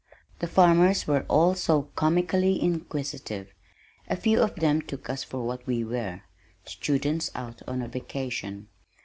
[0.39, 3.53] The farmers were all so comically inquisitive.
[4.09, 6.21] A few of them took us for what we were,
[6.65, 8.67] students out on a vacation.